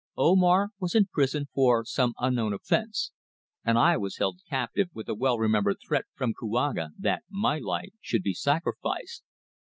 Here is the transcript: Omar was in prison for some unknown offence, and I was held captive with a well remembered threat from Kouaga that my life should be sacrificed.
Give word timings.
Omar 0.17 0.69
was 0.79 0.95
in 0.95 1.05
prison 1.05 1.47
for 1.53 1.85
some 1.85 2.15
unknown 2.17 2.53
offence, 2.53 3.11
and 3.63 3.77
I 3.77 3.97
was 3.97 4.17
held 4.17 4.39
captive 4.49 4.89
with 4.95 5.07
a 5.07 5.13
well 5.13 5.37
remembered 5.37 5.77
threat 5.87 6.05
from 6.15 6.33
Kouaga 6.33 6.89
that 6.97 7.21
my 7.29 7.59
life 7.59 7.91
should 8.01 8.23
be 8.23 8.33
sacrificed. 8.33 9.21